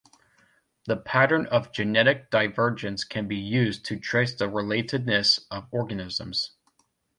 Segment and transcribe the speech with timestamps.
[0.87, 6.53] The pattern of genetic divergence can be used to trace the relatedness of organisms.